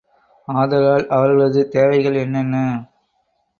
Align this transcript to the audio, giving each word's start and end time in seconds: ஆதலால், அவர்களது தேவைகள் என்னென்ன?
ஆதலால், 0.47 1.05
அவர்களது 1.07 1.67
தேவைகள் 1.67 2.13
என்னென்ன? 2.13 2.55